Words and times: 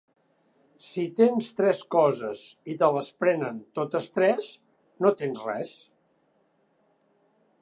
Si 0.85 1.03
tens 1.19 1.49
tres 1.59 1.81
coses 1.97 2.41
i 2.73 2.77
te 2.81 2.91
les 2.97 3.11
prenen 3.25 3.61
totes 3.81 4.11
tres, 4.19 4.51
no 5.07 5.15
tens 5.23 5.47
res. 5.53 5.79